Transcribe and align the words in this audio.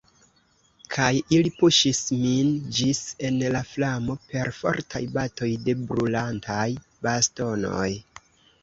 Kaj 0.93 1.09
ili 1.37 1.51
puŝis 1.57 1.99
min 2.21 2.49
ĝis 2.79 3.03
en 3.29 3.37
la 3.57 3.63
flamo 3.75 4.17
per 4.33 4.53
fortaj 4.63 5.03
batoj 5.21 5.53
de 5.69 5.79
brulantaj 5.87 6.69
bastonoj. 7.07 7.89